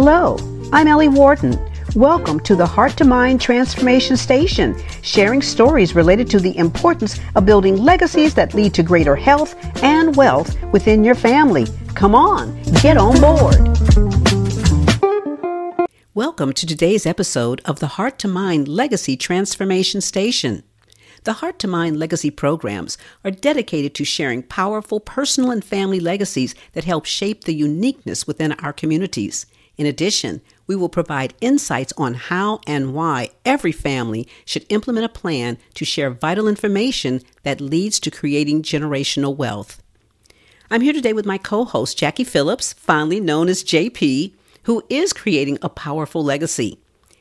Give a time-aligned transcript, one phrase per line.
[0.00, 0.36] Hello,
[0.72, 1.58] I'm Ellie Wharton.
[1.96, 7.44] Welcome to the Heart to Mind Transformation Station, sharing stories related to the importance of
[7.44, 11.66] building legacies that lead to greater health and wealth within your family.
[11.96, 13.56] Come on, get on board.
[16.14, 20.62] Welcome to today's episode of the Heart to Mind Legacy Transformation Station.
[21.24, 26.54] The Heart to Mind Legacy programs are dedicated to sharing powerful personal and family legacies
[26.74, 29.44] that help shape the uniqueness within our communities.
[29.78, 35.08] In addition, we will provide insights on how and why every family should implement a
[35.08, 39.80] plan to share vital information that leads to creating generational wealth.
[40.68, 44.32] I'm here today with my co host, Jackie Phillips, fondly known as JP,
[44.64, 46.78] who is creating a powerful legacy.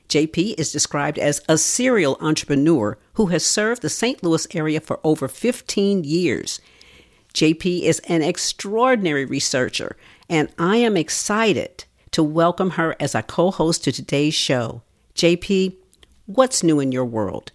[0.10, 4.24] JP is described as a serial entrepreneur who has served the St.
[4.24, 6.60] Louis area for over 15 years.
[7.34, 9.96] JP is an extraordinary researcher,
[10.28, 11.86] and I am excited
[12.18, 14.82] to welcome her as a co host to today's show.
[15.14, 15.76] JP,
[16.26, 17.52] what's new in your world?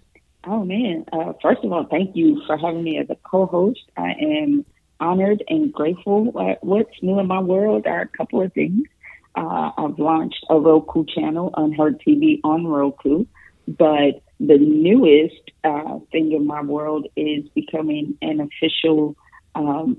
[0.46, 1.04] Oh, man.
[1.12, 3.80] Uh, first of all, thank you for having me as a co host.
[3.96, 4.64] I am
[5.00, 6.26] honored and grateful.
[6.60, 8.86] What's new in my world are a couple of things.
[9.34, 13.24] Uh, I've launched a Roku channel, Unheard TV on Roku,
[13.66, 19.16] but the newest uh, thing in my world is becoming an official
[19.56, 19.96] um,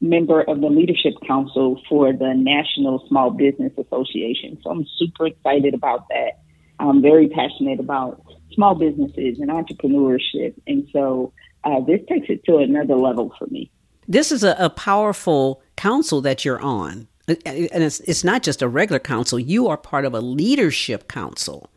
[0.00, 4.58] member of the Leadership Council for the National Small Business Association.
[4.62, 6.40] So I'm super excited about that.
[6.78, 10.54] I'm very passionate about small businesses and entrepreneurship.
[10.66, 11.32] And so
[11.64, 13.70] uh, this takes it to another level for me.
[14.08, 17.06] This is a, a powerful council that you're on.
[17.28, 21.70] And it's, it's not just a regular council, you are part of a leadership council.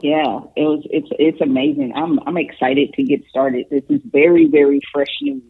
[0.00, 0.86] Yeah, it was.
[0.90, 1.92] It's it's amazing.
[1.94, 3.66] I'm I'm excited to get started.
[3.70, 5.42] This is very very fresh news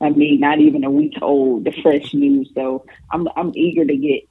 [0.00, 2.50] I mean, not even a week old, the fresh news.
[2.54, 4.28] So I'm I'm eager to get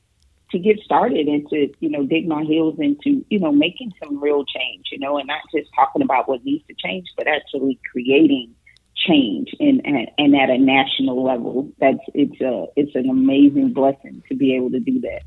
[0.51, 4.21] to get started and to you know dig my heels into you know making some
[4.21, 4.87] real change.
[4.91, 8.55] You know, and not just talking about what needs to change, but actually creating
[8.95, 11.71] change and and, at a national level.
[11.79, 15.21] That's it's a it's an amazing blessing to be able to do that.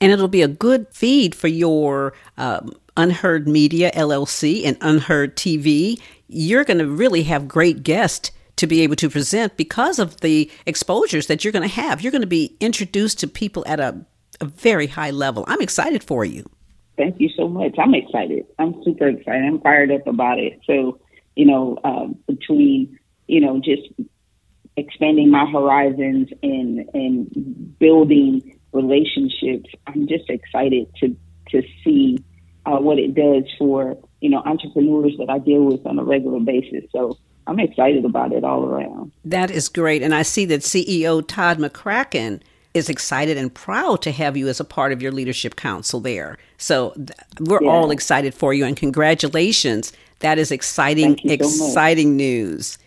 [0.00, 6.00] And it'll be a good feed for your um, Unheard Media LLC and Unheard TV.
[6.28, 10.50] You're going to really have great guests to be able to present because of the
[10.66, 12.00] exposures that you're going to have.
[12.00, 14.04] You're going to be introduced to people at a,
[14.40, 15.44] a very high level.
[15.46, 16.48] I'm excited for you.
[16.96, 17.74] Thank you so much.
[17.78, 18.46] I'm excited.
[18.58, 19.44] I'm super excited.
[19.44, 20.60] I'm fired up about it.
[20.66, 20.98] So,
[21.34, 23.82] you know, um, between, you know, just
[24.76, 31.16] expanding my horizons and and building relationships, I'm just excited to
[31.50, 32.18] to see
[32.64, 36.40] uh, what it does for you know entrepreneurs that I deal with on a regular
[36.40, 36.84] basis.
[36.92, 39.12] So I'm excited about it all around.
[39.24, 40.02] That is great.
[40.02, 42.40] And I see that CEO Todd McCracken
[42.74, 46.36] is excited and proud to have you as a part of your leadership council there.
[46.58, 46.94] So
[47.40, 47.70] we're yeah.
[47.70, 49.92] all excited for you and congratulations.
[50.20, 52.78] That is exciting, exciting so news.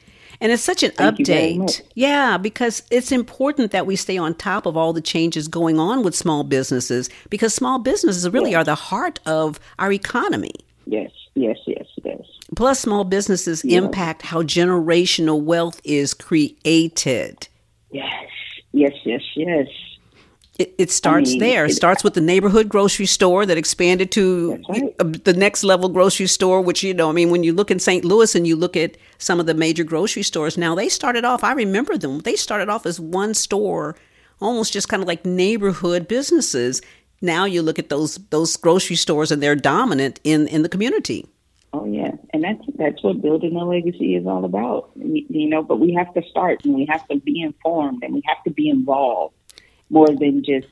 [0.41, 1.81] And it's such an Thank update.
[1.95, 6.03] Yeah, because it's important that we stay on top of all the changes going on
[6.03, 8.59] with small businesses because small businesses really yeah.
[8.59, 10.53] are the heart of our economy.
[10.85, 12.21] Yes, yes, yes, yes.
[12.55, 17.47] Plus, small businesses impact how generational wealth is created.
[17.91, 18.27] Yes,
[18.71, 19.67] yes, yes, yes.
[20.57, 21.65] It, it starts I mean, there.
[21.65, 24.93] It, it, starts with the neighborhood grocery store that expanded to right.
[24.99, 27.79] Uh, the next level grocery store, which, you know, I mean, when you look in
[27.79, 28.03] St.
[28.03, 31.45] Louis and you look at some of the major grocery stores now, they started off,
[31.45, 33.95] I remember them, they started off as one store,
[34.41, 36.81] almost just kind of like neighborhood businesses.
[37.21, 41.25] Now you look at those those grocery stores and they're dominant in, in the community.
[41.71, 44.91] Oh yeah, and that's that's what building a legacy is all about.
[44.95, 48.23] You know, but we have to start and we have to be informed and we
[48.25, 49.35] have to be involved
[49.89, 50.67] more than just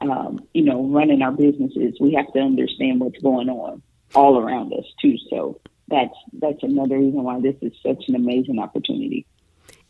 [0.00, 1.96] um, you know running our businesses.
[2.00, 3.82] We have to understand what's going on
[4.14, 5.16] all around us too.
[5.28, 9.26] So that's that's another reason why this is such an amazing opportunity.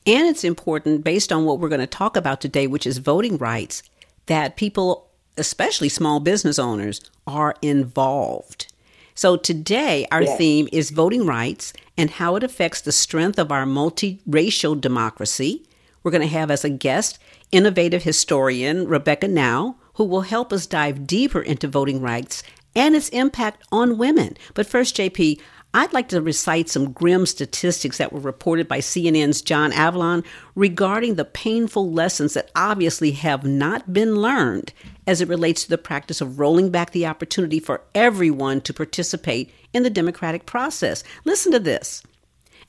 [0.06, 3.36] And it's important, based on what we're going to talk about today, which is voting
[3.36, 3.82] rights,
[4.26, 8.72] that people, especially small business owners, are involved
[9.18, 10.38] so today, our yes.
[10.38, 15.66] theme is voting rights and how it affects the strength of our multiracial democracy.
[16.04, 17.18] We're going to have as a guest
[17.50, 22.44] innovative historian Rebecca Now, who will help us dive deeper into voting rights
[22.76, 24.36] and its impact on women.
[24.54, 25.40] But first, JP,
[25.74, 30.24] I'd like to recite some grim statistics that were reported by CNN's John Avlon
[30.54, 34.72] regarding the painful lessons that obviously have not been learned
[35.06, 39.52] as it relates to the practice of rolling back the opportunity for everyone to participate
[39.74, 41.04] in the democratic process.
[41.26, 42.02] Listen to this.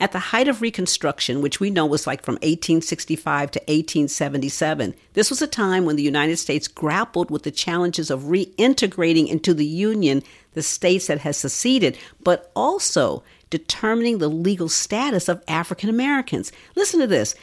[0.02, 5.30] At the height of Reconstruction, which we know was like from 1865 to 1877, this
[5.30, 9.66] was a time when the United States grappled with the challenges of reintegrating into the
[9.66, 10.24] Union
[10.54, 16.54] the states that had seceded, but also determining the legal status of African Americans.
[16.76, 17.36] Listen to this.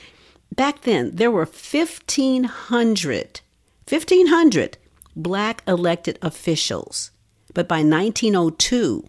[0.55, 3.41] Back then, there were 1,500,
[3.87, 4.79] 1,500
[5.15, 7.11] black elected officials.
[7.53, 9.07] But by 1902,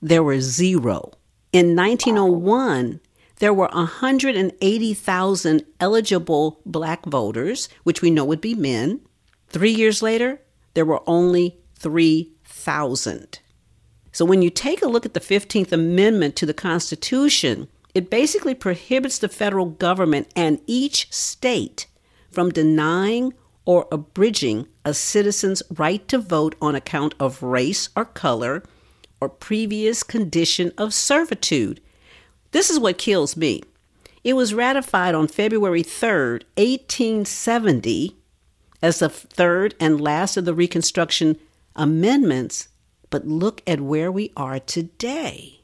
[0.00, 1.12] there were zero.
[1.54, 2.98] In 1901,
[3.36, 9.02] there were 180,000 eligible black voters, which we know would be men.
[9.50, 10.40] Three years later,
[10.74, 13.38] there were only 3,000.
[14.10, 18.56] So when you take a look at the 15th Amendment to the Constitution, it basically
[18.56, 21.86] prohibits the federal government and each state
[22.32, 23.32] from denying
[23.64, 28.64] or abridging a citizen's right to vote on account of race or color
[29.24, 31.80] or previous condition of servitude.
[32.50, 33.62] This is what kills me.
[34.22, 38.14] It was ratified on February 3rd, 1870,
[38.82, 41.38] as the third and last of the Reconstruction
[41.74, 42.68] amendments,
[43.08, 45.60] but look at where we are today.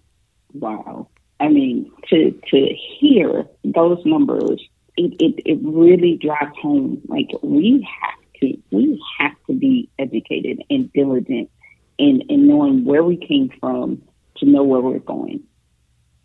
[0.55, 1.09] Wow.
[1.39, 4.61] I mean, to to hear those numbers,
[4.97, 7.01] it, it, it really drives home.
[7.09, 11.51] Like we have to we have to be educated and diligent
[12.01, 14.03] in, in knowing where we came from
[14.39, 15.43] to know where we're going.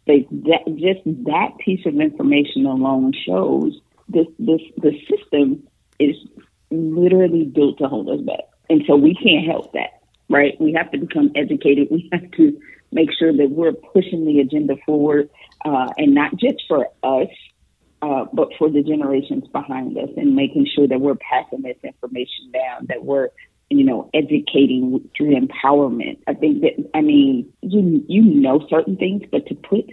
[0.08, 5.68] Like that just that piece of information alone shows this this the system
[6.00, 6.16] is
[6.70, 8.46] literally built to hold us back.
[8.70, 10.02] And so we can't help that.
[10.30, 10.60] Right?
[10.60, 11.88] We have to become educated.
[11.92, 12.60] We have to
[12.92, 15.30] make sure that we're pushing the agenda forward,
[15.66, 17.28] uh, and not just for us,
[18.02, 22.52] uh, but for the generations behind us, and making sure that we're passing this information
[22.54, 23.30] down, that we're
[23.70, 26.20] you know, educating through empowerment.
[26.28, 29.86] I think that, I mean, you, you know certain things, but to put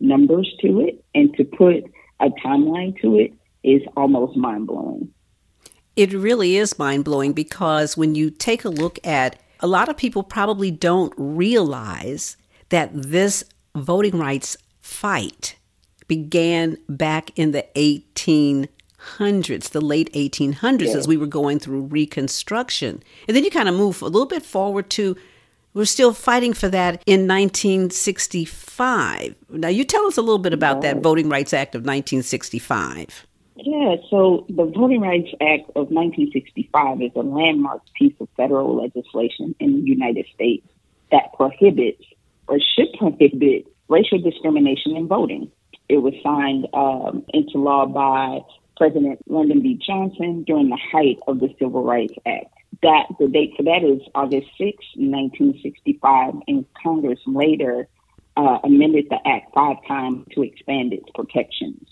[0.00, 1.84] numbers to it and to put
[2.20, 3.32] a timeline to it
[3.62, 5.12] is almost mind blowing.
[5.96, 9.96] It really is mind blowing because when you take a look at a lot of
[9.96, 12.36] people probably don't realize
[12.68, 13.44] that this
[13.74, 15.56] voting rights fight
[16.06, 17.66] began back in the
[18.98, 20.96] 1800s, the late 1800s, yeah.
[20.96, 23.02] as we were going through Reconstruction.
[23.26, 25.16] And then you kind of move a little bit forward to
[25.74, 29.34] we're still fighting for that in 1965.
[29.50, 33.26] Now, you tell us a little bit about that Voting Rights Act of 1965.
[33.54, 39.54] Yeah, so the Voting Rights Act of 1965 is a landmark piece of federal legislation
[39.60, 40.66] in the United States
[41.12, 42.02] that prohibits
[42.48, 45.50] or should prohibit racial discrimination in voting.
[45.88, 48.40] It was signed um, into law by
[48.78, 49.78] President Lyndon B.
[49.84, 52.46] Johnson during the height of the Civil Rights Act.
[52.82, 57.88] That the date for that is August 6, 1965, and Congress later
[58.36, 61.88] uh, amended the act five times to expand its protections.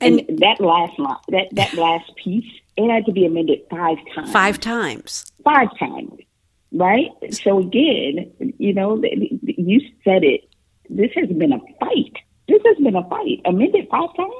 [0.00, 2.44] And, and that last line, that that last piece,
[2.76, 4.32] it had to be amended five times.
[4.32, 5.24] Five times.
[5.44, 6.20] Five times,
[6.72, 7.10] right?
[7.30, 10.42] So again, you know, you said it.
[10.90, 12.12] This has been a fight.
[12.48, 13.40] This has been a fight.
[13.44, 14.32] Amended five times.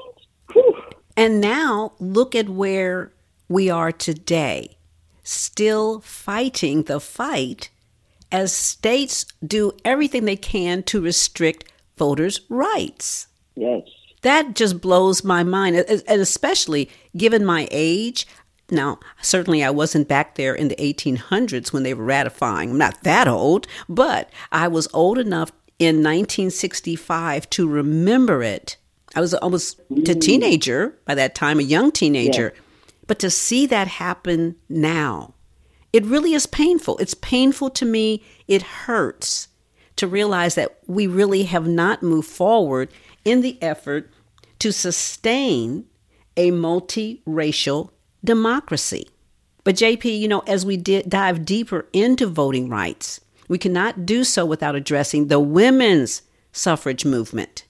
[1.17, 3.11] And now look at where
[3.49, 4.77] we are today,
[5.23, 7.69] still fighting the fight
[8.31, 11.65] as states do everything they can to restrict
[11.97, 13.27] voters' rights.
[13.55, 13.81] Yes
[14.21, 18.27] that just blows my mind, and especially given my age.
[18.69, 22.71] Now, certainly I wasn't back there in the 1800s when they were ratifying.
[22.71, 28.75] I'm not that old, but I was old enough in 1965 to remember it.
[29.17, 32.53] I was almost a teenager by that time, a young teenager.
[32.53, 32.61] Yeah.
[33.07, 35.33] But to see that happen now,
[35.91, 36.99] it really is painful.
[36.99, 38.23] It's painful to me.
[38.47, 39.47] It hurts
[39.95, 42.91] to realize that we really have not moved forward
[43.25, 44.13] in the effort
[44.59, 45.85] to sustain
[46.35, 47.89] a multiracial
[48.23, 49.07] democracy.
[49.63, 54.45] But, JP, you know, as we dive deeper into voting rights, we cannot do so
[54.45, 56.21] without addressing the women's
[56.51, 57.63] suffrage movement.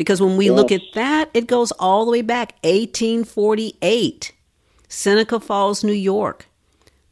[0.00, 0.56] Because when we yes.
[0.56, 4.32] look at that, it goes all the way back 1848,
[4.88, 6.46] Seneca Falls, New York.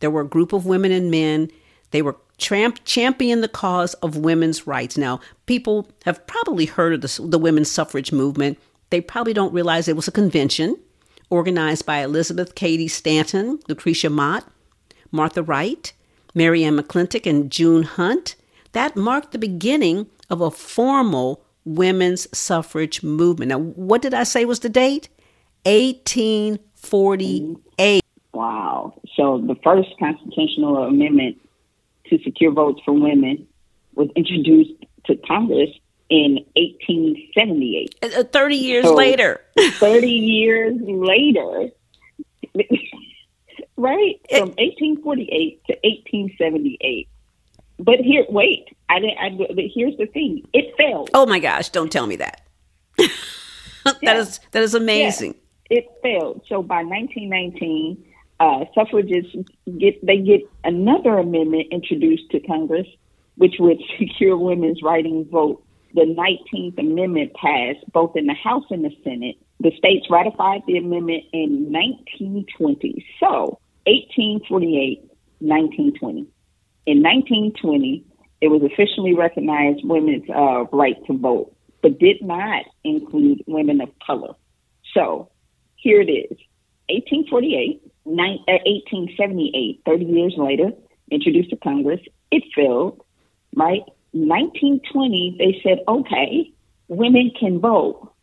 [0.01, 1.51] There were a group of women and men.
[1.91, 4.97] They were tramp, championing the cause of women's rights.
[4.97, 8.59] Now, people have probably heard of the, the women's suffrage movement.
[8.89, 10.79] They probably don't realize it was a convention
[11.29, 14.51] organized by Elizabeth Cady Stanton, Lucretia Mott,
[15.13, 15.93] Martha Wright,
[16.35, 18.35] Mary Ann McClintock, and June Hunt.
[18.73, 23.49] That marked the beginning of a formal women's suffrage movement.
[23.51, 25.09] Now, what did I say was the date?
[25.65, 28.03] 1848.
[28.33, 28.95] Wow.
[29.17, 31.39] So the first constitutional amendment
[32.07, 33.47] to secure votes for women
[33.95, 34.73] was introduced
[35.07, 35.71] to Congress
[36.09, 37.95] in 1878.
[38.03, 39.41] Uh, 30 years so, later.
[39.59, 41.69] 30 years later.
[43.77, 44.21] right?
[44.31, 47.09] From 1848 to 1878.
[47.79, 48.77] But here, wait.
[48.89, 49.19] I didn't.
[49.19, 50.47] I, but here's the thing.
[50.53, 51.11] It failed.
[51.15, 51.69] Oh my gosh!
[51.69, 52.41] Don't tell me that.
[52.97, 54.19] that yeah.
[54.19, 55.35] is that is amazing.
[55.71, 55.79] Yeah.
[55.79, 56.43] It failed.
[56.49, 58.05] So by 1919,
[58.41, 59.37] uh, suffragists
[59.79, 62.87] get they get another amendment introduced to Congress,
[63.37, 65.63] which would secure women's writing vote.
[65.95, 69.37] The 19th Amendment passed both in the House and the Senate.
[69.61, 73.05] The states ratified the amendment in 1920.
[73.19, 75.01] So 1848,
[75.41, 76.29] 1920.
[76.89, 78.03] In 1920,
[78.41, 83.91] it was officially recognized women's uh, right to vote, but did not include women of
[84.07, 84.33] color.
[84.95, 85.29] So
[85.77, 86.39] here it is
[86.89, 90.71] 1848, 1878, uh, 30 years later,
[91.11, 92.01] introduced to Congress.
[92.31, 93.05] It failed,
[93.55, 93.83] right?
[94.13, 96.51] 1920, they said, okay,
[96.89, 98.15] women can vote,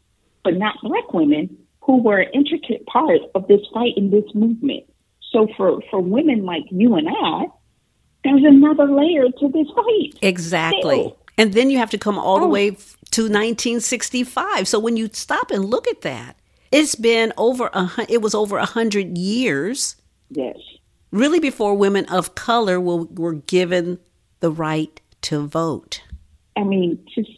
[0.43, 4.85] but not black women who were an intricate part of this fight in this movement.
[5.31, 7.45] So for, for women like you and I,
[8.25, 10.17] there's another layer to this fight.
[10.21, 10.95] Exactly.
[10.95, 11.17] Still.
[11.37, 12.41] And then you have to come all oh.
[12.41, 14.67] the way to 1965.
[14.67, 16.35] So when you stop and look at that,
[16.71, 19.95] it's been over a it was over a hundred years.
[20.29, 20.57] Yes.
[21.11, 23.99] Really, before women of color were, were given
[24.39, 26.01] the right to vote.
[26.57, 27.29] I mean, just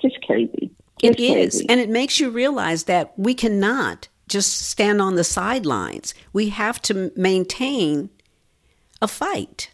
[0.00, 0.70] just crazy.
[1.00, 1.66] Just it is, crazy.
[1.68, 6.14] and it makes you realize that we cannot just stand on the sidelines.
[6.32, 8.10] We have to maintain
[9.02, 9.70] a fight.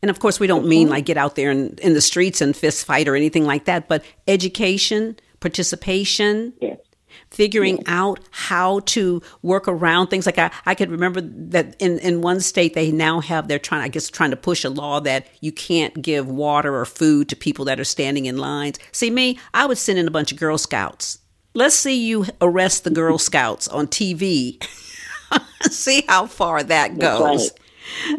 [0.00, 0.94] And of course, we don't mean mm-hmm.
[0.94, 3.88] like get out there in, in the streets and fist fight or anything like that,
[3.88, 6.78] but education, participation, yes.
[7.30, 7.84] figuring yes.
[7.86, 10.26] out how to work around things.
[10.26, 13.82] Like I, I could remember that in, in one state, they now have, they're trying,
[13.82, 17.36] I guess, trying to push a law that you can't give water or food to
[17.36, 18.80] people that are standing in lines.
[18.90, 21.18] See, me, I would send in a bunch of Girl Scouts.
[21.54, 24.64] Let's see you arrest the Girl Scouts on TV.
[25.70, 27.52] see how far that goes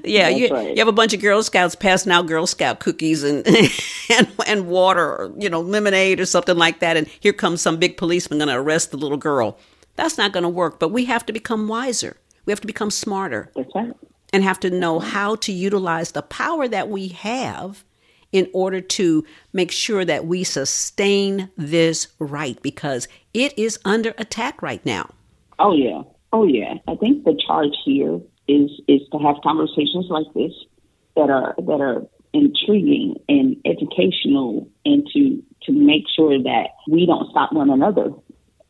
[0.04, 0.70] yeah, you, right.
[0.70, 3.46] you have a bunch of Girl Scouts passing out Girl Scout cookies and,
[4.10, 7.78] and and water, or, you know, lemonade or something like that, and here comes some
[7.78, 9.58] big policeman going to arrest the little girl.
[9.96, 10.80] That's not going to work.
[10.80, 12.18] But we have to become wiser.
[12.46, 13.94] We have to become smarter, right.
[14.34, 17.84] and have to know how to utilize the power that we have
[18.34, 24.62] in order to make sure that we sustain this right because it is under attack
[24.62, 25.10] right now.
[25.60, 26.02] Oh yeah,
[26.34, 26.74] oh yeah.
[26.88, 30.52] I think the charge here is is to have conversations like this
[31.16, 37.30] that are that are intriguing and educational and to to make sure that we don't
[37.30, 38.12] stop one another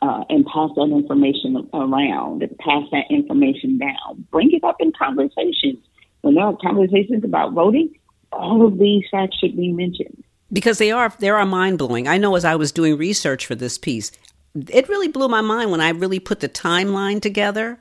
[0.02, 4.28] uh, and pass that information around and pass that information down.
[4.32, 5.80] Bring it up in conversations.
[6.22, 7.94] When there are conversations about voting,
[8.32, 10.24] all of these facts should be mentioned.
[10.52, 12.08] Because they are they are mind blowing.
[12.08, 14.12] I know as I was doing research for this piece,
[14.56, 17.80] it really blew my mind when I really put the timeline together.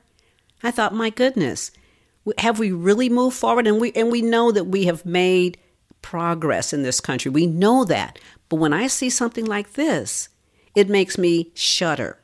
[0.63, 1.71] I thought, my goodness,
[2.37, 3.67] have we really moved forward?
[3.67, 5.57] And we and we know that we have made
[6.01, 7.31] progress in this country.
[7.31, 8.19] We know that.
[8.49, 10.29] But when I see something like this,
[10.75, 12.19] it makes me shudder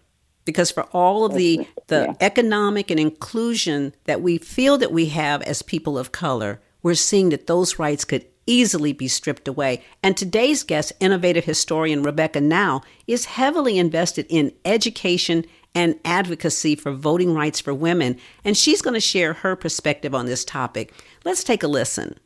[0.46, 2.13] because for all of the the yeah.
[2.22, 7.29] economic and inclusion that we feel that we have as people of color, we're seeing
[7.29, 9.82] that those rights could easily be stripped away.
[10.03, 16.91] And today's guest, innovative historian Rebecca Now, is heavily invested in education and advocacy for
[16.91, 20.91] voting rights for women, and she's going to share her perspective on this topic.
[21.24, 22.18] Let's take a listen.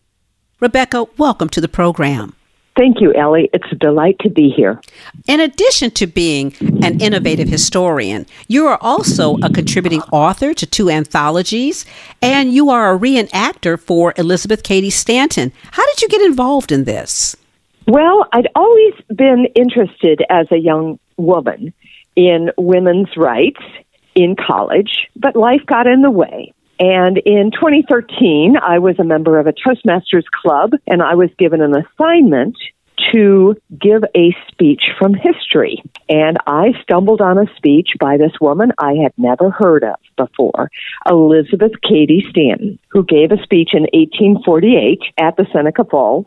[0.62, 2.36] Rebecca, welcome to the program.
[2.76, 3.50] Thank you, Ellie.
[3.54, 4.82] It's a delight to be here.
[5.28, 10.90] In addition to being an innovative historian, you are also a contributing author to two
[10.90, 11.86] anthologies,
[12.22, 15.52] and you are a reenactor for Elizabeth Cady Stanton.
[15.72, 17.36] How did you get involved in this?
[17.88, 21.74] Well, I'd always been interested as a young woman
[22.16, 23.62] in women's rights
[24.16, 26.54] in college, but life got in the way.
[26.80, 31.62] And in 2013, I was a member of a Toastmasters club, and I was given
[31.62, 32.58] an assignment
[33.12, 35.84] to give a speech from history.
[36.10, 40.70] And I stumbled on a speech by this woman I had never heard of before,
[41.10, 46.26] Elizabeth Cady Stanton, who gave a speech in 1848 at the Seneca Falls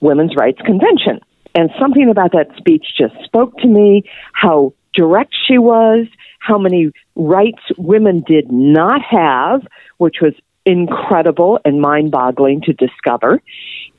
[0.00, 1.20] Women's Rights Convention.
[1.54, 6.06] And something about that speech just spoke to me how direct she was,
[6.46, 9.66] how many rights women did not have,
[9.98, 10.34] which was
[10.66, 13.42] incredible and mind boggling to discover.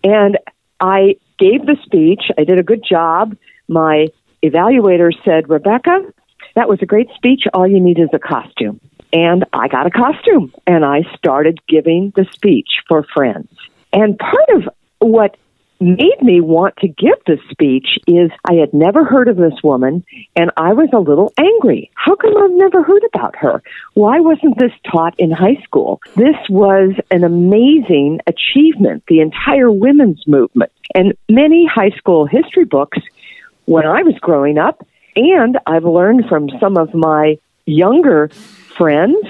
[0.04, 0.38] And
[0.80, 3.36] I gave the speech, I did a good job.
[3.68, 4.08] My
[4.44, 6.02] evaluator said, Rebecca,
[6.56, 7.44] that was a great speech.
[7.54, 8.80] All you need is a costume.
[9.12, 13.50] And I got a costume and I started giving the speech for friends.
[13.94, 15.38] And part of what
[15.86, 20.04] made me want to give this speech is I had never heard of this woman
[20.36, 21.92] and I was a little angry.
[21.94, 23.62] How come I've never heard about her?
[23.94, 26.02] Why wasn't this taught in high school?
[26.16, 30.72] This was an amazing achievement, the entire women's movement.
[30.96, 32.98] And many high school history books
[33.66, 38.30] when I was growing up, and I've learned from some of my younger
[38.78, 39.26] friends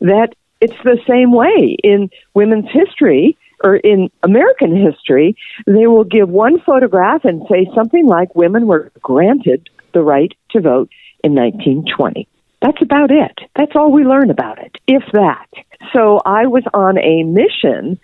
[0.00, 5.36] that it's the same way in women's history or in American history.
[5.66, 10.60] They will give one photograph and say something like women were granted the right to
[10.60, 10.90] vote
[11.24, 12.28] in 1920.
[12.60, 13.38] That's about it.
[13.56, 15.46] That's all we learn about it, if that.
[15.92, 17.98] So I was on a mission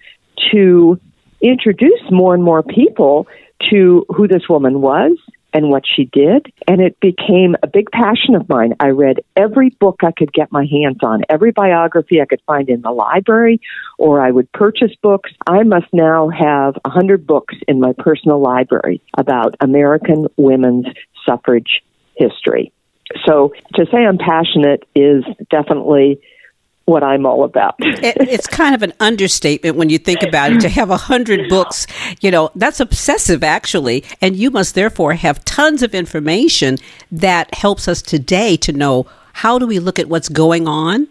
[0.51, 0.99] to
[1.41, 3.27] introduce more and more people
[3.71, 5.13] to who this woman was
[5.53, 6.53] and what she did.
[6.67, 8.75] And it became a big passion of mine.
[8.81, 12.69] I read every book I could get my hands on, every biography I could find
[12.69, 13.61] in the library,
[13.99, 15.31] or I would purchase books.
[15.47, 20.87] I must now have a hundred books in my personal library about American women's
[21.27, 21.83] suffrage
[22.17, 22.73] history.
[23.27, 26.21] So to say I'm passionate is definitely
[26.85, 27.77] what I'm all about.
[27.79, 30.61] it, it's kind of an understatement when you think about it.
[30.61, 31.87] To have a hundred books,
[32.21, 36.79] you know, that's obsessive actually, and you must therefore have tons of information
[37.13, 41.09] that helps us today to know how do we look at what's going on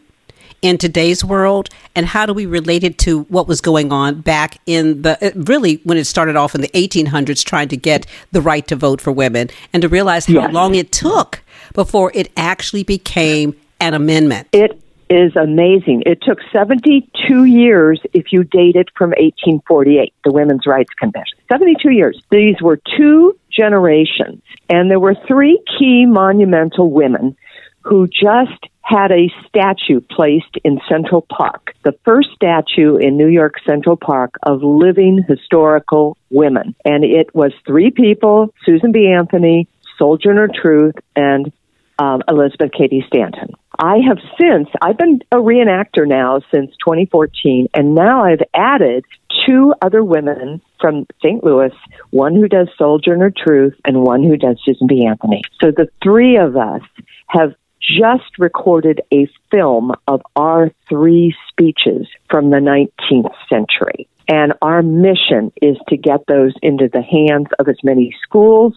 [0.61, 4.57] in today's world and how do we relate it to what was going on back
[4.65, 8.41] in the uh, really when it started off in the 1800s trying to get the
[8.41, 10.53] right to vote for women and to realize how yes.
[10.53, 11.41] long it took
[11.73, 14.47] before it actually became an amendment.
[14.51, 16.03] It is amazing.
[16.05, 21.37] It took 72 years if you date it from 1848, the Women's Rights Convention.
[21.51, 22.21] 72 years.
[22.29, 27.35] These were two generations, and there were three key monumental women
[27.81, 33.55] who just had a statue placed in Central Park, the first statue in New York
[33.65, 36.75] Central Park of living historical women.
[36.85, 39.07] And it was three people Susan B.
[39.07, 41.51] Anthony, Sojourner Truth, and
[41.99, 43.53] um, Elizabeth Cady Stanton.
[43.77, 49.05] I have since, I've been a reenactor now since 2014, and now I've added
[49.45, 51.43] two other women from St.
[51.43, 51.71] Louis,
[52.09, 55.05] one who does Sojourner Truth and one who does Susan B.
[55.05, 55.43] Anthony.
[55.61, 56.81] So the three of us
[57.27, 64.07] have just recorded a film of our three speeches from the 19th century.
[64.27, 68.75] And our mission is to get those into the hands of as many schools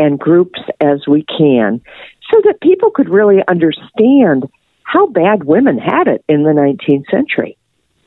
[0.00, 1.80] and groups as we can
[2.32, 4.48] so that people could really understand
[4.82, 7.56] how bad women had it in the 19th century.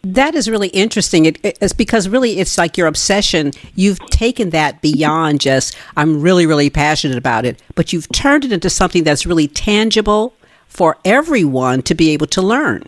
[0.02, 1.26] That is really interesting.
[1.26, 3.52] It, it's because really it's like your obsession.
[3.76, 8.52] You've taken that beyond just, I'm really, really passionate about it, but you've turned it
[8.52, 10.34] into something that's really tangible
[10.68, 12.84] for everyone to be able to learn.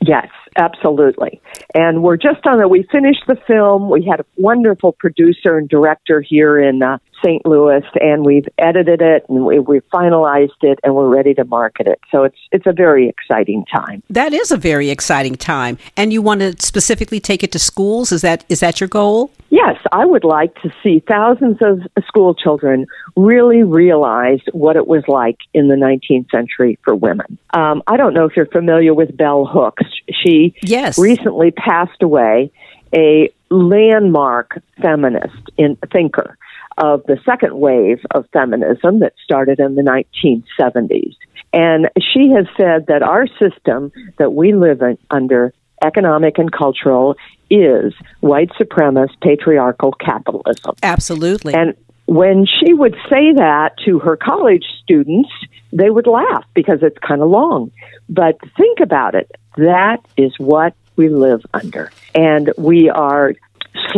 [0.00, 1.40] Yes, absolutely.
[1.74, 2.70] And we're just on it.
[2.70, 3.90] We finished the film.
[3.90, 7.44] We had a wonderful producer and director here in uh, St.
[7.44, 11.86] Louis, and we've edited it and we, we've finalized it, and we're ready to market
[11.86, 12.00] it.
[12.10, 14.02] So it's it's a very exciting time.
[14.10, 15.78] That is a very exciting time.
[15.96, 18.12] And you want to specifically take it to schools?
[18.12, 19.30] Is that is that your goal?
[19.50, 25.04] Yes, I would like to see thousands of school children really realize what it was
[25.08, 27.38] like in the 19th century for women.
[27.54, 29.84] Um, I don't know if you're familiar with Bell Hooks.
[30.10, 30.98] She yes.
[30.98, 32.52] recently passed away,
[32.94, 36.36] a landmark feminist in, thinker
[36.78, 41.14] of the second wave of feminism that started in the 1970s.
[41.52, 45.52] And she has said that our system that we live in, under,
[45.84, 47.16] economic and cultural,
[47.50, 50.74] is white supremacist patriarchal capitalism.
[50.82, 51.54] Absolutely.
[51.54, 51.74] And
[52.06, 55.30] when she would say that to her college students,
[55.72, 57.70] they would laugh because it's kind of long.
[58.08, 59.30] But think about it.
[59.56, 61.90] That is what we live under.
[62.14, 63.34] And we are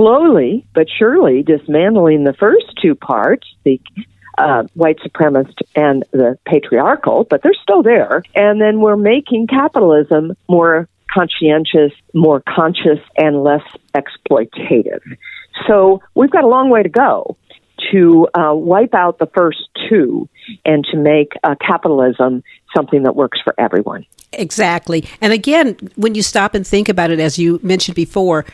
[0.01, 3.81] slowly but surely dismantling the first two parts, the
[4.39, 8.23] uh, white supremacist and the patriarchal, but they're still there.
[8.35, 15.03] And then we're making capitalism more conscientious, more conscious, and less exploitative.
[15.67, 17.37] So we've got a long way to go
[17.93, 20.29] to uh, wipe out the first two
[20.65, 22.43] and to make uh, capitalism
[22.75, 24.07] something that works for everyone.
[24.33, 25.05] Exactly.
[25.21, 28.45] And again, when you stop and think about it, as you mentioned before,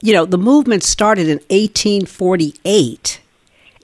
[0.00, 3.20] you know, the movement started in 1848.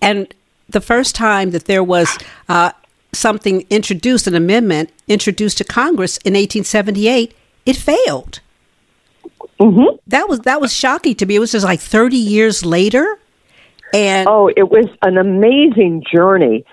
[0.03, 0.33] And
[0.69, 2.73] the first time that there was uh,
[3.13, 8.41] something introduced, an amendment introduced to Congress in 1878, it failed.
[9.61, 9.97] Mm-hmm.
[10.09, 11.37] That was that was shocking to me.
[11.37, 13.19] It was just like 30 years later.
[13.95, 16.65] And oh, it was an amazing journey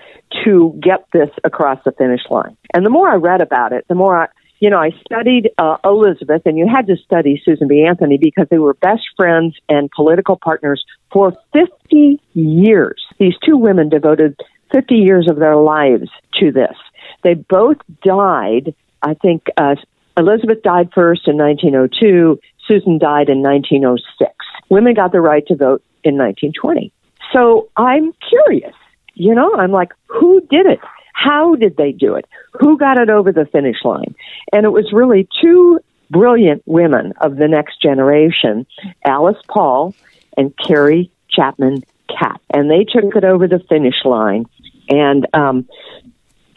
[0.44, 2.56] to get this across the finish line.
[2.74, 4.28] And the more I read about it, the more I,
[4.60, 7.84] you know, I studied uh, Elizabeth, and you had to study Susan B.
[7.86, 13.04] Anthony because they were best friends and political partners for 50 years.
[13.18, 14.36] These two women devoted
[14.72, 16.08] 50 years of their lives
[16.40, 16.76] to this.
[17.22, 19.76] They both died, I think, uh,
[20.16, 22.38] Elizabeth died first in 1902,
[22.68, 24.32] Susan died in 1906.
[24.68, 26.92] Women got the right to vote in 1920.
[27.32, 28.74] So I'm curious,
[29.14, 30.78] you know, I'm like, who did it?
[31.14, 32.26] How did they do it?
[32.60, 34.14] Who got it over the finish line?
[34.52, 35.78] And it was really two
[36.10, 38.66] brilliant women of the next generation,
[39.04, 39.94] Alice Paul
[40.36, 42.40] and Carrie Chapman Catt.
[42.52, 44.44] And they took it over the finish line.
[44.90, 45.68] And um,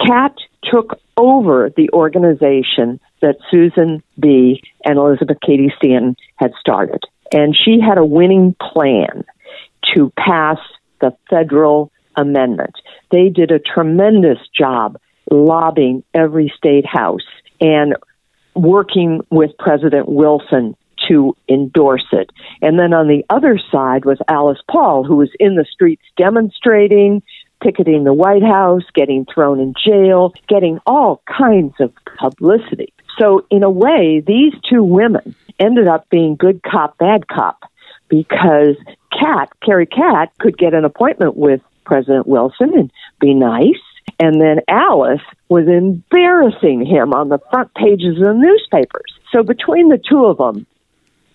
[0.05, 4.61] Catt took over the organization that Susan B.
[4.83, 7.03] and Elizabeth Cady Stanton had started.
[7.31, 9.23] And she had a winning plan
[9.95, 10.57] to pass
[10.99, 12.75] the federal amendment.
[13.11, 14.97] They did a tremendous job
[15.31, 17.25] lobbying every state house
[17.61, 17.95] and
[18.55, 20.75] working with President Wilson
[21.07, 22.31] to endorse it.
[22.61, 27.21] And then on the other side was Alice Paul, who was in the streets demonstrating,
[27.61, 32.93] picketing the White House, getting thrown in jail, getting all kinds of publicity.
[33.19, 37.63] So, in a way, these two women ended up being good cop, bad cop
[38.09, 38.75] because
[39.11, 43.81] Catt, Carrie Catt, could get an appointment with President Wilson and be nice.
[44.19, 49.13] And then Alice was embarrassing him on the front pages of the newspapers.
[49.31, 50.67] So between the two of them,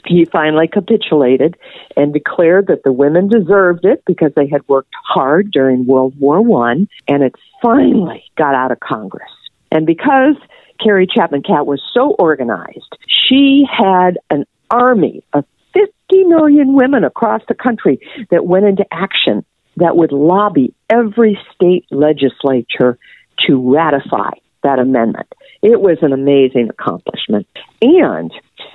[0.05, 1.57] he finally capitulated
[1.97, 6.43] and declared that the women deserved it because they had worked hard during World War
[6.43, 9.31] One, and it finally got out of Congress.
[9.71, 10.35] And because
[10.83, 17.43] Carrie Chapman Catt was so organized, she had an army of 50 million women across
[17.47, 19.45] the country that went into action
[19.77, 22.99] that would lobby every state legislature
[23.47, 24.31] to ratify
[24.63, 25.27] that amendment.
[25.63, 27.47] It was an amazing accomplishment.
[27.81, 28.33] And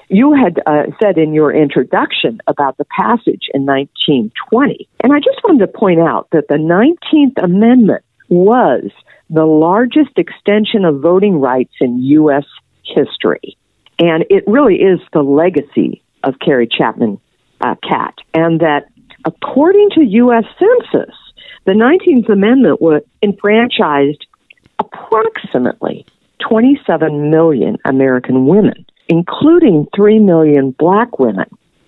[0.10, 4.88] you had uh, said in your introduction about the passage in 1920.
[5.04, 8.90] And I just wanted to point out that the 19th Amendment was
[9.30, 12.46] the largest extension of voting rights in U.S.
[12.84, 13.58] history.
[14.00, 17.20] And it really is the legacy of Carrie Chapman
[17.62, 18.16] uh, Catt.
[18.34, 18.88] And that
[19.26, 20.46] according to U.S.
[20.60, 21.16] Census,
[21.66, 24.26] the 19th Amendment was enfranchised
[24.80, 26.06] approximately
[26.48, 31.46] 27 million American women, including 3 million black women.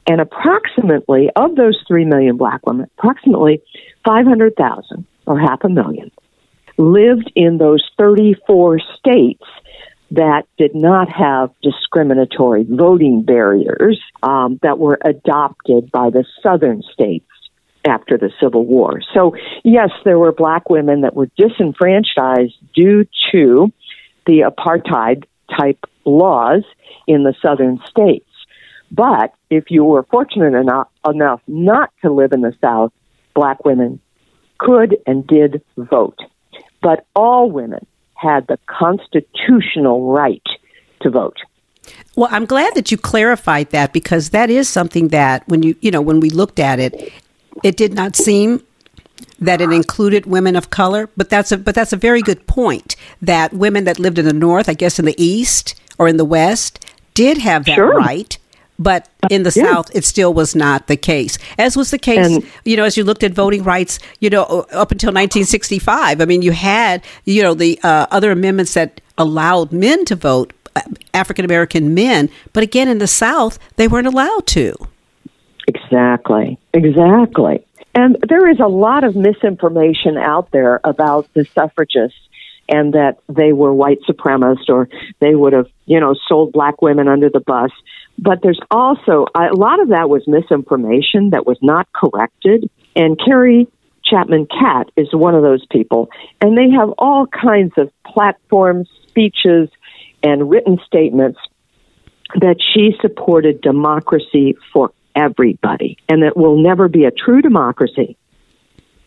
[0.07, 3.61] And approximately, of those 3 million black women, approximately
[4.05, 6.11] 500,000 or half a million
[6.77, 9.43] lived in those 34 states
[10.11, 17.27] that did not have discriminatory voting barriers um, that were adopted by the southern states
[17.85, 19.01] after the Civil War.
[19.13, 23.71] So, yes, there were black women that were disenfranchised due to
[24.25, 25.25] the apartheid
[25.57, 26.63] type laws
[27.07, 28.25] in the southern states.
[28.91, 32.91] But if you were fortunate enough, enough not to live in the South,
[33.35, 33.99] black women
[34.57, 36.19] could and did vote.
[36.81, 37.85] But all women
[38.19, 40.43] had the constitutional right
[41.01, 41.37] to vote.
[42.15, 45.91] Well, I'm glad that you clarified that because that is something that when you, you
[45.91, 47.13] know, when we looked at it,
[47.63, 48.63] it did not seem
[49.39, 52.95] that it included women of color, but that's a but that's a very good point
[53.21, 56.25] that women that lived in the north, I guess in the east or in the
[56.25, 57.95] west, did have that sure.
[57.95, 58.37] right.
[58.79, 59.65] But in the yeah.
[59.65, 61.37] South, it still was not the case.
[61.57, 64.43] As was the case, and, you know, as you looked at voting rights, you know,
[64.71, 66.21] up until 1965.
[66.21, 70.53] I mean, you had, you know, the uh, other amendments that allowed men to vote,
[70.75, 70.81] uh,
[71.13, 72.29] African American men.
[72.53, 74.75] But again, in the South, they weren't allowed to.
[75.67, 76.57] Exactly.
[76.73, 77.65] Exactly.
[77.93, 82.17] And there is a lot of misinformation out there about the suffragists
[82.69, 84.87] and that they were white supremacists or
[85.19, 87.71] they would have, you know, sold black women under the bus.
[88.21, 92.69] But there's also a lot of that was misinformation that was not corrected.
[92.95, 93.67] And Carrie
[94.03, 96.09] Chapman Catt is one of those people.
[96.41, 99.69] And they have all kinds of platforms, speeches,
[100.21, 101.39] and written statements
[102.35, 108.17] that she supported democracy for everybody and that will never be a true democracy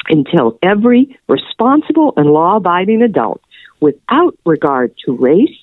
[0.08, 3.40] until every responsible and law abiding adult,
[3.80, 5.56] without regard to race,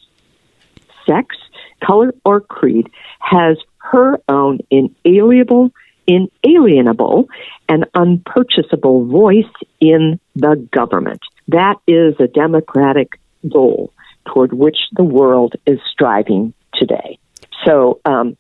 [1.06, 1.36] sex,
[1.84, 2.90] color, or creed,
[3.20, 5.72] has her own inalienable,
[6.08, 7.28] inalienable,
[7.68, 11.22] and unpurchasable voice in the government.
[11.48, 13.94] That is a democratic goal
[14.26, 17.18] toward which the world is striving today.
[17.66, 18.38] So, um,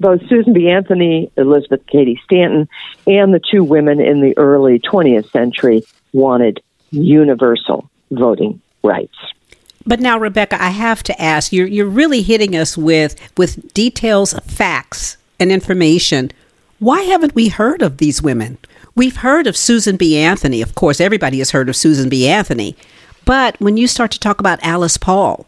[0.00, 0.68] both Susan B.
[0.68, 2.68] Anthony, Elizabeth Cady Stanton,
[3.06, 9.16] and the two women in the early 20th century wanted universal voting rights.
[9.86, 14.32] But now, Rebecca, I have to ask you're you're really hitting us with with details,
[14.46, 16.30] facts, and information.
[16.78, 18.58] Why haven't we heard of these women?
[18.94, 20.18] We've heard of Susan B.
[20.18, 21.00] Anthony, of course.
[21.00, 22.28] Everybody has heard of Susan B.
[22.28, 22.76] Anthony,
[23.24, 25.46] but when you start to talk about Alice Paul,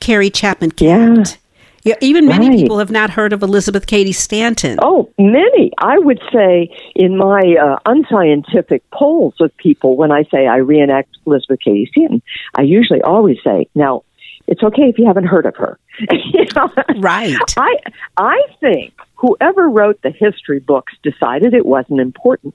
[0.00, 1.38] Carrie Chapman Catt,
[1.82, 2.58] yeah, even many right.
[2.58, 4.78] people have not heard of Elizabeth Cady Stanton.
[4.80, 5.72] Oh, many.
[5.78, 11.16] I would say in my uh, unscientific polls of people, when I say I reenact
[11.26, 12.22] Elizabeth Cady Stanton,
[12.54, 14.04] I usually always say, now,
[14.46, 15.78] it's okay if you haven't heard of her.
[16.10, 16.70] you know?
[16.98, 17.36] Right.
[17.56, 17.76] I
[18.16, 22.54] I think whoever wrote the history books decided it wasn't important.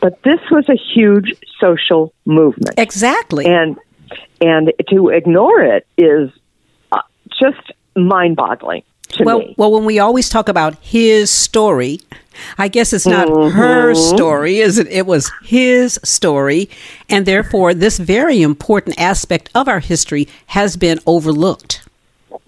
[0.00, 2.74] But this was a huge social movement.
[2.78, 3.46] Exactly.
[3.46, 3.76] And
[4.40, 6.30] and to ignore it is
[6.92, 7.02] uh,
[7.40, 8.82] just mind boggling
[9.20, 9.54] well, me.
[9.56, 12.00] Well, when we always talk about his story,
[12.58, 13.56] I guess it's not mm-hmm.
[13.56, 14.88] her story, is it?
[14.88, 16.68] It was his story.
[17.08, 21.82] And therefore, this very important aspect of our history has been overlooked.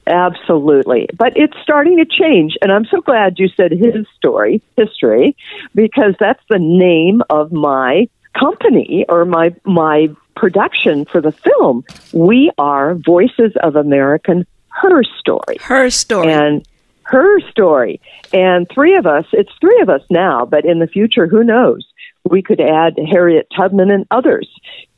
[0.06, 1.08] Absolutely.
[1.16, 2.56] But it's starting to change.
[2.62, 5.37] And I'm so glad you said his story, history,
[5.74, 11.84] because that's the name of my company or my, my production for the film.
[12.12, 14.46] We are Voices of American
[14.80, 15.56] her story.
[15.60, 16.32] Her story.
[16.32, 16.66] And
[17.02, 18.00] her story.
[18.32, 21.86] And three of us, it's three of us now, but in the future, who knows?
[22.28, 24.48] We could add Harriet Tubman and others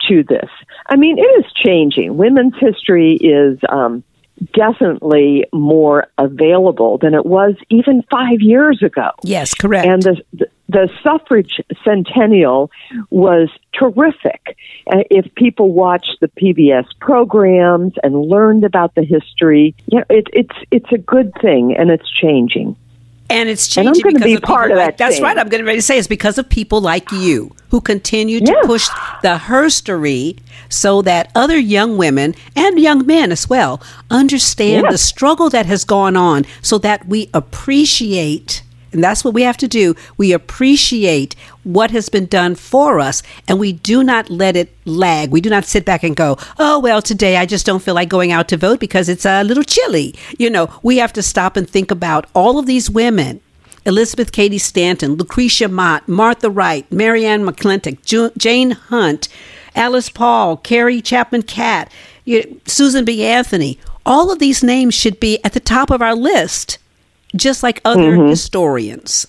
[0.09, 0.51] to this.
[0.87, 2.17] I mean, it is changing.
[2.17, 4.03] Women's history is um,
[4.55, 9.11] definitely more available than it was even five years ago.
[9.23, 9.87] Yes, correct.
[9.87, 12.71] And the, the, the suffrage centennial
[13.11, 14.57] was terrific.
[14.87, 20.57] Uh, if people watched the PBS programs and learned about the history, yeah, it, it's
[20.71, 22.77] it's a good thing, and it's changing.
[23.29, 23.89] And it's changing.
[23.89, 24.99] And I'm going to be of part of that.
[24.99, 25.23] that's thing.
[25.23, 25.39] right.
[25.39, 28.63] I'm getting ready to say it's because of people like you who continue to yeah.
[28.65, 28.89] push
[29.23, 30.37] the herstory
[30.69, 33.81] so that other young women and young men as well
[34.11, 34.91] understand yeah.
[34.91, 39.57] the struggle that has gone on, so that we appreciate and that's what we have
[39.59, 39.95] to do.
[40.17, 45.31] We appreciate what has been done for us and we do not let it lag.
[45.31, 48.09] We do not sit back and go, oh, well, today I just don't feel like
[48.09, 50.15] going out to vote because it's a little chilly.
[50.39, 53.41] You know, we have to stop and think about all of these women.
[53.87, 59.29] Elizabeth Cady Stanton, Lucretia Mott, Martha Wright, Marianne McClintock, Jane Hunt,
[59.75, 61.91] Alice Paul, Carrie Chapman Catt,
[62.67, 63.25] Susan B.
[63.25, 63.79] Anthony.
[64.05, 66.79] All of these names should be at the top of our list
[67.37, 68.29] just like other mm-hmm.
[68.29, 69.27] historians.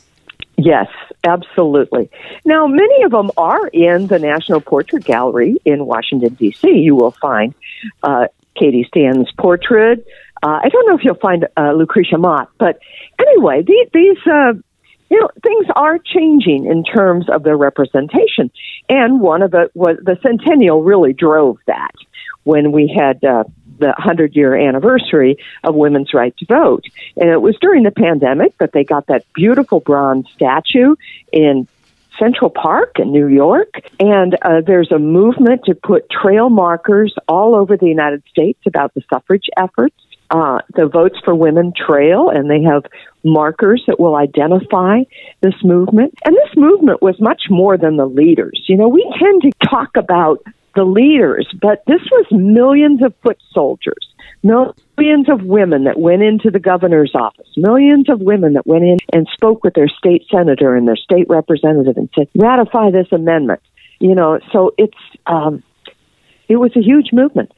[0.57, 0.87] Yes,
[1.23, 2.09] absolutely.
[2.45, 6.69] Now, many of them are in the National Portrait Gallery in Washington, D.C.
[6.69, 7.55] You will find
[8.03, 8.27] uh,
[8.59, 10.05] Cady Stanton's portrait.
[10.43, 12.79] Uh, I don't know if you'll find uh, Lucretia Mott, but
[13.19, 14.53] anyway, these, these uh,
[15.11, 18.49] you know, things are changing in terms of their representation.
[18.87, 21.91] And one of the was the centennial really drove that
[22.43, 23.43] when we had uh,
[23.81, 26.85] the 100 year anniversary of women's right to vote.
[27.17, 30.95] And it was during the pandemic that they got that beautiful bronze statue
[31.33, 31.67] in
[32.17, 33.81] Central Park in New York.
[33.99, 38.93] And uh, there's a movement to put trail markers all over the United States about
[38.93, 39.95] the suffrage efforts.
[40.29, 42.85] Uh, the Votes for Women Trail, and they have
[43.21, 44.99] markers that will identify
[45.41, 46.13] this movement.
[46.23, 48.63] And this movement was much more than the leaders.
[48.67, 50.41] You know, we tend to talk about
[50.75, 56.49] the leaders, but this was millions of foot soldiers, millions of women that went into
[56.49, 60.75] the governor's office, millions of women that went in and spoke with their state senator
[60.75, 63.62] and their state representative and said, ratify this amendment.
[63.99, 65.63] You know, so it's, um,
[66.47, 67.51] it was a huge movement.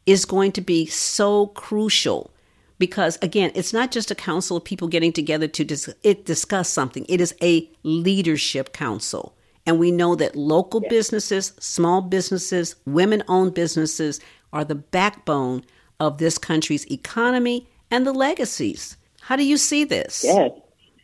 [0.05, 2.31] is going to be so crucial
[2.79, 6.69] because again it's not just a council of people getting together to dis- it discuss
[6.69, 7.05] something.
[7.07, 9.35] It is a leadership council.
[9.67, 10.89] And we know that local yes.
[10.89, 14.19] businesses small businesses women owned businesses
[14.51, 15.63] are the backbone
[15.99, 18.97] of this country's economy and the legacies.
[19.21, 20.23] How do you see this?
[20.25, 20.51] Yes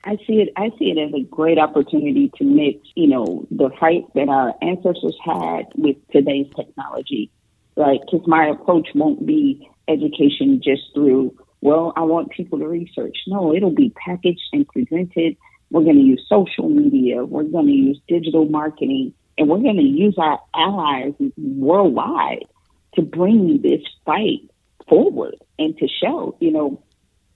[0.07, 0.53] I see it.
[0.55, 4.55] I see it as a great opportunity to mix, you know, the fight that our
[4.61, 7.29] ancestors had with today's technology,
[7.75, 7.99] right?
[7.99, 13.17] Because my approach won't be education just through, well, I want people to research.
[13.27, 15.35] No, it'll be packaged and presented.
[15.71, 17.25] We're going to use social media.
[17.25, 22.45] We're going to use digital marketing, and we're going to use our allies worldwide
[22.95, 24.49] to bring this fight
[24.87, 26.81] forward and to show, you know,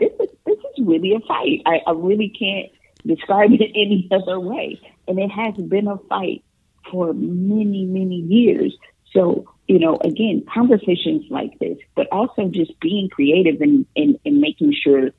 [0.02, 1.62] this is this is really a fight.
[1.66, 2.72] I, I really can't
[3.06, 4.80] describe it any other way.
[5.08, 6.44] And it has been a fight
[6.92, 8.76] for many, many years.
[9.14, 14.40] So, you know, again, conversations like this, but also just being creative and, and, and
[14.40, 15.12] making sure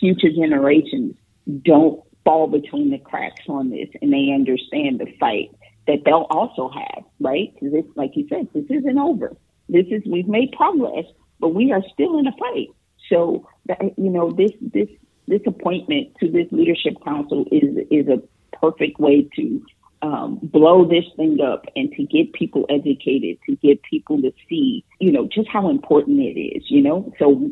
[0.00, 1.14] future generations
[1.62, 5.50] don't fall between the cracks on this and they understand the fight
[5.86, 7.52] that they'll also have, right?
[7.54, 9.36] Because it's like you said, this isn't over.
[9.68, 11.04] This is we've made progress,
[11.38, 12.68] but we are still in a fight.
[13.10, 14.88] So that, you know this this
[15.26, 18.22] this appointment to this leadership council is is a
[18.56, 19.62] perfect way to
[20.02, 24.84] um, blow this thing up and to get people educated, to get people to see,
[25.00, 27.12] you know, just how important it is, you know.
[27.18, 27.50] So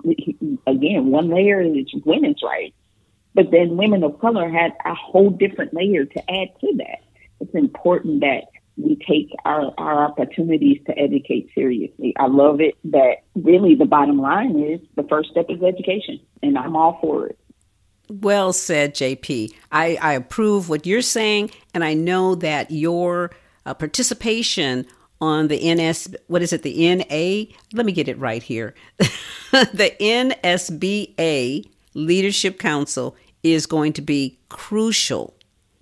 [0.66, 2.76] again, one layer is women's rights,
[3.34, 6.98] but then women of color had a whole different layer to add to that.
[7.40, 8.44] It's important that
[8.76, 12.14] we take our, our opportunities to educate seriously.
[12.18, 16.56] I love it that really the bottom line is the first step is education, and
[16.56, 17.38] I'm all for it.
[18.08, 19.54] Well said, JP.
[19.70, 23.30] I, I approve what you're saying, and I know that your
[23.64, 24.86] uh, participation
[25.20, 27.54] on the NS, what is it, the NA?
[27.72, 28.74] Let me get it right here.
[28.98, 35.34] the NSBA Leadership Council is going to be crucial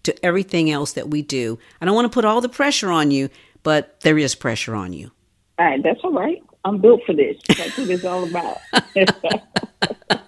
[0.05, 1.59] to everything else that we do.
[1.81, 3.29] I don't want to put all the pressure on you,
[3.63, 5.11] but there is pressure on you.
[5.59, 6.43] All right, that's all right.
[6.65, 7.37] I'm built for this.
[7.49, 8.59] That's what it's all about.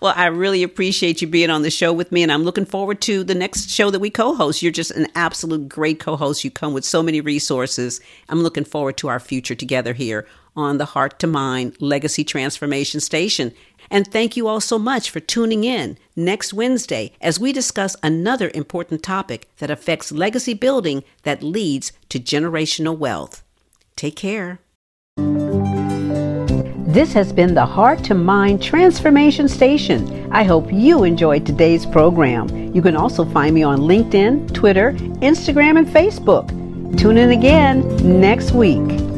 [0.00, 3.00] well, I really appreciate you being on the show with me, and I'm looking forward
[3.02, 4.62] to the next show that we co host.
[4.62, 6.44] You're just an absolute great co host.
[6.44, 8.00] You come with so many resources.
[8.28, 10.26] I'm looking forward to our future together here
[10.58, 13.54] on the Heart to Mind Legacy Transformation Station.
[13.90, 18.50] And thank you all so much for tuning in next Wednesday as we discuss another
[18.54, 23.42] important topic that affects legacy building that leads to generational wealth.
[23.96, 24.60] Take care.
[26.88, 30.30] This has been the Heart to Mind Transformation Station.
[30.32, 32.74] I hope you enjoyed today's program.
[32.74, 36.48] You can also find me on LinkedIn, Twitter, Instagram, and Facebook.
[36.98, 37.86] Tune in again
[38.20, 39.17] next week.